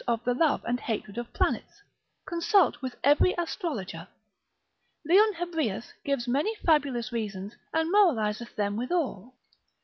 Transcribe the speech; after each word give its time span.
of 0.07 0.23
the 0.23 0.33
love 0.33 0.63
and 0.65 0.79
hatred 0.79 1.15
of 1.19 1.31
planets, 1.31 1.83
consult 2.27 2.81
with 2.81 2.95
every 3.03 3.35
astrologer. 3.37 4.07
Leon 5.05 5.35
Hebreus 5.35 5.93
gives 6.03 6.27
many 6.27 6.55
fabulous 6.65 7.11
reasons, 7.11 7.55
and 7.71 7.91
moraliseth 7.93 8.55
them 8.55 8.77
withal. 8.77 9.35